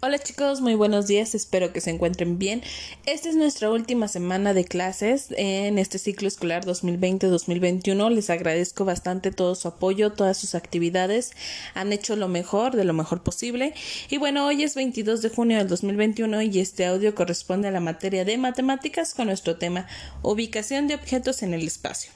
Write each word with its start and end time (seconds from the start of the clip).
Hola 0.00 0.18
chicos, 0.18 0.60
muy 0.60 0.74
buenos 0.74 1.06
días, 1.06 1.34
espero 1.34 1.72
que 1.72 1.80
se 1.80 1.90
encuentren 1.90 2.38
bien. 2.38 2.62
Esta 3.06 3.28
es 3.28 3.34
nuestra 3.34 3.70
última 3.70 4.08
semana 4.08 4.54
de 4.54 4.64
clases 4.64 5.34
en 5.36 5.78
este 5.78 5.98
ciclo 5.98 6.28
escolar 6.28 6.64
2020-2021. 6.64 8.10
Les 8.10 8.30
agradezco 8.30 8.84
bastante 8.84 9.32
todo 9.32 9.54
su 9.54 9.68
apoyo, 9.68 10.12
todas 10.12 10.38
sus 10.38 10.54
actividades. 10.54 11.32
Han 11.74 11.92
hecho 11.92 12.16
lo 12.16 12.28
mejor, 12.28 12.74
de 12.74 12.84
lo 12.84 12.94
mejor 12.94 13.22
posible. 13.22 13.74
Y 14.08 14.16
bueno, 14.16 14.46
hoy 14.46 14.62
es 14.62 14.76
22 14.76 15.22
de 15.22 15.28
junio 15.28 15.58
del 15.58 15.68
2021 15.68 16.40
y 16.42 16.60
este 16.60 16.86
audio 16.86 17.14
corresponde 17.14 17.68
a 17.68 17.72
la 17.72 17.80
materia 17.80 18.24
de 18.24 18.38
matemáticas 18.38 19.12
con 19.12 19.26
nuestro 19.26 19.56
tema 19.56 19.86
ubicación 20.22 20.88
de 20.88 20.94
objetos 20.94 21.42
en 21.42 21.52
el 21.52 21.66
espacio 21.66 22.15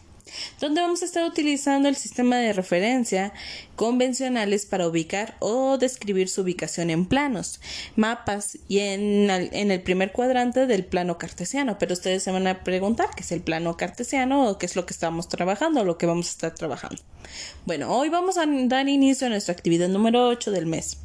donde 0.60 0.80
vamos 0.80 1.02
a 1.02 1.04
estar 1.04 1.24
utilizando 1.24 1.88
el 1.88 1.96
sistema 1.96 2.36
de 2.36 2.52
referencia 2.52 3.32
convencionales 3.76 4.66
para 4.66 4.86
ubicar 4.86 5.36
o 5.38 5.78
describir 5.78 6.28
su 6.28 6.42
ubicación 6.42 6.90
en 6.90 7.06
planos, 7.06 7.60
mapas 7.96 8.58
y 8.68 8.80
en, 8.80 9.30
el 9.30 9.82
primer 9.82 10.12
cuadrante 10.12 10.66
del 10.66 10.84
plano 10.84 11.18
cartesiano. 11.18 11.78
Pero 11.78 11.94
ustedes 11.94 12.22
se 12.22 12.30
van 12.30 12.46
a 12.46 12.62
preguntar 12.62 13.08
qué 13.16 13.22
es 13.22 13.32
el 13.32 13.40
plano 13.40 13.76
cartesiano 13.76 14.48
o 14.48 14.58
qué 14.58 14.66
es 14.66 14.76
lo 14.76 14.86
que 14.86 14.92
estamos 14.92 15.28
trabajando 15.28 15.80
o 15.80 15.84
lo 15.84 15.98
que 15.98 16.06
vamos 16.06 16.28
a 16.28 16.30
estar 16.30 16.54
trabajando. 16.54 17.02
Bueno, 17.64 17.96
hoy 17.96 18.08
vamos 18.08 18.36
a 18.36 18.44
dar 18.46 18.88
inicio 18.88 19.26
a 19.26 19.30
nuestra 19.30 19.52
actividad 19.52 19.88
número 19.88 20.28
8 20.28 20.50
del 20.50 20.66
mes. 20.66 20.98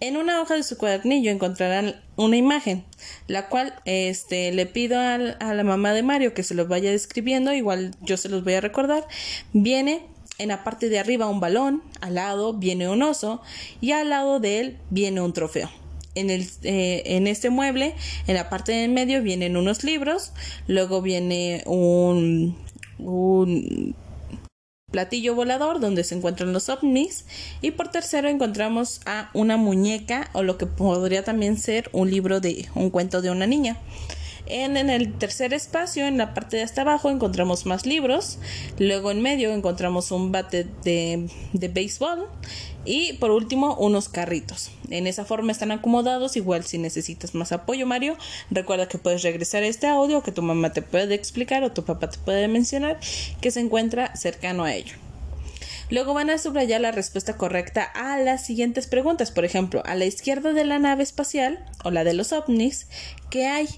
En 0.00 0.16
una 0.16 0.42
hoja 0.42 0.54
de 0.54 0.62
su 0.62 0.76
cuadernillo 0.76 1.30
encontrarán 1.30 1.96
una 2.16 2.36
imagen, 2.36 2.84
la 3.26 3.48
cual 3.48 3.74
este, 3.84 4.52
le 4.52 4.66
pido 4.66 4.98
a, 4.98 5.18
la 5.18 5.64
mamá 5.64 5.92
de 5.92 6.02
Mario 6.02 6.34
que 6.34 6.42
se 6.42 6.54
los 6.54 6.68
vaya 6.68 6.90
describiendo, 6.90 7.52
igual 7.52 7.92
yo 8.02 8.16
se 8.16 8.28
los 8.28 8.44
voy 8.44 8.54
a 8.54 8.60
recordar. 8.60 9.06
Viene 9.52 10.02
en 10.38 10.48
la 10.48 10.64
parte 10.64 10.88
de 10.88 10.98
arriba 10.98 11.28
un 11.28 11.40
balón, 11.40 11.82
al 12.00 12.16
lado 12.16 12.54
viene 12.54 12.88
un 12.88 13.02
oso 13.02 13.40
y 13.80 13.92
al 13.92 14.10
lado 14.10 14.40
de 14.40 14.60
él 14.60 14.78
viene 14.90 15.20
un 15.20 15.32
trofeo. 15.32 15.70
En, 16.16 16.30
el, 16.30 16.48
eh, 16.62 17.02
en 17.06 17.26
este 17.26 17.50
mueble, 17.50 17.94
en 18.26 18.34
la 18.34 18.48
parte 18.48 18.72
de 18.72 18.84
en 18.84 18.94
medio 18.94 19.22
vienen 19.22 19.56
unos 19.56 19.82
libros, 19.84 20.32
luego 20.68 21.02
viene 21.02 21.62
un, 21.66 22.56
un 22.98 23.94
platillo 24.94 25.34
volador 25.34 25.80
donde 25.80 26.04
se 26.04 26.14
encuentran 26.14 26.52
los 26.52 26.68
ovnis 26.68 27.24
y 27.60 27.72
por 27.72 27.88
tercero 27.88 28.28
encontramos 28.28 29.00
a 29.06 29.28
una 29.34 29.56
muñeca 29.56 30.30
o 30.34 30.44
lo 30.44 30.56
que 30.56 30.66
podría 30.66 31.24
también 31.24 31.58
ser 31.58 31.90
un 31.90 32.12
libro 32.12 32.38
de 32.38 32.68
un 32.76 32.90
cuento 32.90 33.20
de 33.20 33.32
una 33.32 33.44
niña. 33.44 33.76
En, 34.46 34.76
el 34.76 35.14
tercer 35.14 35.54
espacio, 35.54 36.06
en 36.06 36.18
la 36.18 36.34
parte 36.34 36.58
de 36.58 36.62
hasta 36.62 36.82
abajo, 36.82 37.10
encontramos 37.10 37.64
más 37.64 37.86
libros. 37.86 38.38
Luego 38.78 39.10
en 39.10 39.22
medio 39.22 39.52
encontramos 39.52 40.10
un 40.10 40.32
bate 40.32 40.66
de, 40.84 41.28
de 41.52 41.68
béisbol. 41.68 42.28
Y 42.84 43.14
por 43.14 43.30
último, 43.30 43.74
unos 43.76 44.10
carritos. 44.10 44.70
En 44.90 45.06
esa 45.06 45.24
forma 45.24 45.52
están 45.52 45.72
acomodados. 45.72 46.36
Igual 46.36 46.64
si 46.64 46.76
necesitas 46.76 47.34
más 47.34 47.52
apoyo, 47.52 47.86
Mario, 47.86 48.16
recuerda 48.50 48.88
que 48.88 48.98
puedes 48.98 49.22
regresar 49.22 49.62
a 49.62 49.66
este 49.66 49.86
audio 49.86 50.22
que 50.22 50.32
tu 50.32 50.42
mamá 50.42 50.72
te 50.72 50.82
puede 50.82 51.14
explicar 51.14 51.64
o 51.64 51.72
tu 51.72 51.84
papá 51.84 52.10
te 52.10 52.18
puede 52.18 52.46
mencionar 52.48 53.00
que 53.40 53.50
se 53.50 53.60
encuentra 53.60 54.14
cercano 54.14 54.64
a 54.64 54.74
ello. 54.74 54.96
Luego 55.90 56.14
van 56.14 56.30
a 56.30 56.38
subrayar 56.38 56.80
la 56.80 56.92
respuesta 56.92 57.36
correcta 57.36 57.84
a 57.84 58.18
las 58.18 58.44
siguientes 58.44 58.86
preguntas. 58.86 59.30
Por 59.30 59.44
ejemplo, 59.44 59.82
a 59.84 59.94
la 59.94 60.06
izquierda 60.06 60.52
de 60.52 60.64
la 60.64 60.78
nave 60.78 61.02
espacial 61.02 61.64
o 61.84 61.90
la 61.90 62.04
de 62.04 62.14
los 62.14 62.32
ovnis, 62.32 62.88
¿qué 63.30 63.46
hay? 63.46 63.68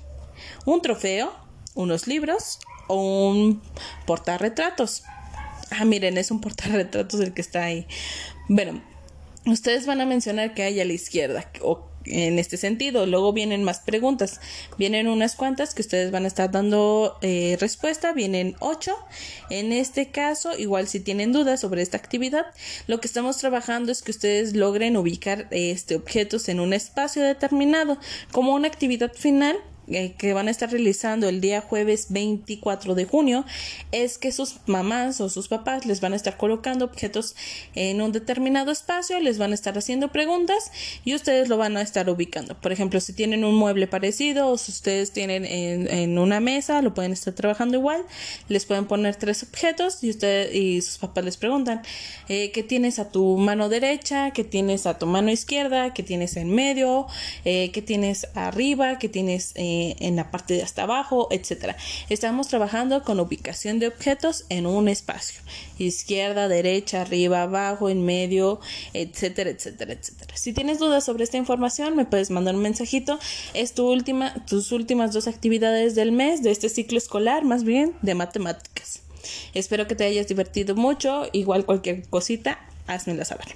¿Un 0.67 0.83
trofeo? 0.83 1.33
¿Unos 1.75 2.09
libros? 2.09 2.59
¿O 2.89 3.28
un 3.31 3.62
portarretratos? 4.05 5.05
Ah, 5.70 5.84
miren, 5.84 6.19
es 6.19 6.33
un 6.33 6.41
portarretratos 6.41 7.20
el 7.20 7.33
que 7.33 7.41
está 7.41 7.64
ahí. 7.64 7.86
Bueno, 8.48 8.83
ustedes 9.47 9.87
van 9.87 10.00
a 10.00 10.06
mencionar 10.06 10.55
que 10.55 10.64
hay 10.64 10.81
a 10.81 10.84
la 10.84 10.92
izquierda 10.92 11.48
o 11.62 11.89
en 12.05 12.41
este 12.41 12.56
sentido. 12.56 13.06
Luego 13.06 13.33
vienen 13.33 13.62
más 13.62 13.78
preguntas. 13.78 14.41
Vienen 14.77 15.06
unas 15.06 15.37
cuantas 15.37 15.72
que 15.72 15.83
ustedes 15.83 16.11
van 16.11 16.25
a 16.25 16.28
estar 16.28 16.50
dando 16.50 17.17
eh, 17.22 17.56
respuesta. 17.61 18.12
Vienen 18.12 18.56
ocho. 18.59 18.97
En 19.50 19.72
este 19.72 20.10
caso, 20.10 20.59
igual 20.59 20.88
si 20.88 20.98
tienen 20.98 21.31
dudas 21.31 21.60
sobre 21.60 21.83
esta 21.83 21.97
actividad, 21.97 22.47
lo 22.88 23.00
que 23.00 23.06
estamos 23.06 23.38
trabajando 23.38 23.93
es 23.93 24.03
que 24.03 24.10
ustedes 24.10 24.56
logren 24.56 24.97
ubicar 24.97 25.47
este 25.53 25.94
objetos 25.94 26.48
en 26.48 26.59
un 26.59 26.72
espacio 26.72 27.22
determinado 27.22 27.98
como 28.33 28.53
una 28.53 28.66
actividad 28.66 29.12
final 29.12 29.56
eh, 29.88 30.14
que 30.19 30.32
van 30.32 30.48
a 30.48 30.50
estar 30.50 30.70
realizando 30.70 31.28
el 31.28 31.41
día 31.41 31.60
jueves 31.60 32.06
24 32.10 32.94
de 32.94 33.04
junio 33.04 33.44
es 33.92 34.19
que 34.19 34.32
sus 34.32 34.56
mamás 34.66 35.20
o 35.20 35.28
sus 35.28 35.47
papás 35.47 35.86
les 35.86 36.00
van 36.00 36.12
a 36.12 36.16
estar 36.16 36.36
colocando 36.36 36.84
objetos 36.84 37.36
en 37.74 38.00
un 38.00 38.10
determinado 38.10 38.72
espacio, 38.72 39.20
les 39.20 39.38
van 39.38 39.52
a 39.52 39.54
estar 39.54 39.78
haciendo 39.78 40.08
preguntas 40.08 40.72
y 41.04 41.14
ustedes 41.14 41.48
lo 41.48 41.56
van 41.56 41.76
a 41.76 41.82
estar 41.82 42.10
ubicando. 42.10 42.60
Por 42.60 42.72
ejemplo, 42.72 43.00
si 43.00 43.12
tienen 43.12 43.44
un 43.44 43.54
mueble 43.54 43.86
parecido 43.86 44.48
o 44.48 44.58
si 44.58 44.72
ustedes 44.72 45.12
tienen 45.12 45.44
en, 45.44 46.18
una 46.18 46.41
mesa, 46.41 46.82
lo 46.82 46.94
pueden 46.94 47.12
estar 47.12 47.34
trabajando 47.34 47.76
igual, 47.76 48.04
les 48.48 48.64
pueden 48.64 48.86
poner 48.86 49.14
tres 49.16 49.42
objetos 49.42 50.03
y 50.03 50.10
ustedes 50.10 50.54
y 50.54 50.80
sus 50.80 50.98
papás 50.98 51.24
les 51.24 51.36
preguntan 51.36 51.82
eh, 52.28 52.50
qué 52.53 52.62
tienes 52.62 52.98
a 52.98 53.10
tu 53.10 53.36
mano 53.36 53.68
derecha, 53.68 54.30
qué 54.32 54.44
tienes 54.44 54.86
a 54.86 54.98
tu 54.98 55.06
mano 55.06 55.30
izquierda, 55.30 55.94
qué 55.94 56.03
tienes 56.03 56.36
en 56.36 56.50
medio, 56.50 57.06
eh, 57.44 57.70
qué 57.72 57.82
tienes 57.82 58.26
arriba, 58.34 58.98
qué 58.98 59.08
tienes 59.08 59.53
en 59.54 59.75
la 60.16 60.31
parte 60.31 60.54
de 60.54 60.62
hasta 60.62 60.82
abajo, 60.82 61.28
etcétera. 61.31 61.76
Estamos 62.09 62.48
trabajando 62.48 63.03
con 63.03 63.20
ubicación 63.20 63.78
de 63.78 63.88
objetos 63.88 64.44
en 64.48 64.66
un 64.66 64.88
espacio, 64.88 65.41
izquierda, 65.78 66.48
derecha, 66.48 67.03
arriba, 67.03 67.42
abajo, 67.42 67.88
en 67.88 68.04
medio, 68.04 68.60
etcétera, 68.92 69.50
etcétera, 69.50 69.92
etcétera. 69.92 70.36
Si 70.36 70.53
tienes 70.53 70.78
dudas 70.78 71.04
sobre 71.04 71.25
esta 71.25 71.36
información, 71.36 71.97
me 71.97 72.04
puedes 72.04 72.31
mandar 72.31 72.54
un 72.54 72.62
mensajito. 72.62 73.19
Es 73.54 73.75
tu 73.75 73.91
última, 73.91 74.34
tus 74.47 74.72
últimas 74.72 75.12
dos 75.12 75.26
actividades 75.26 75.94
del 75.94 76.12
mes, 76.12 76.42
de 76.42 76.50
este 76.50 76.69
ciclo 76.69 76.98
escolar, 76.98 77.44
más 77.44 77.65
bien 77.65 77.94
de 78.03 78.15
matemáticas. 78.15 79.03
Espero 79.54 79.86
que 79.86 79.94
te 79.94 80.04
hayas 80.04 80.28
divertido 80.28 80.75
mucho. 80.75 81.25
Igual 81.32 81.65
cualquier 81.65 82.09
cosita, 82.09 82.59
házmela 82.86 83.25
saber. 83.25 83.48